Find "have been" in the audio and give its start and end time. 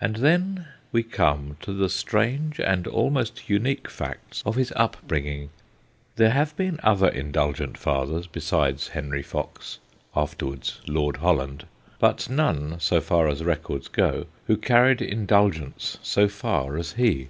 6.30-6.80